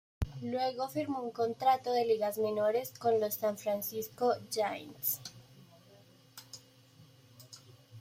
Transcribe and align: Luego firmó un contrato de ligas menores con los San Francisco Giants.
Luego 0.41 0.89
firmó 0.89 1.21
un 1.21 1.29
contrato 1.29 1.91
de 1.91 2.05
ligas 2.05 2.39
menores 2.39 2.91
con 2.97 3.19
los 3.19 3.35
San 3.35 3.55
Francisco 3.59 4.33
Giants. 4.51 5.19